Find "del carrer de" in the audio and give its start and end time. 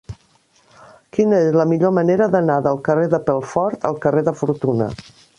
2.67-3.19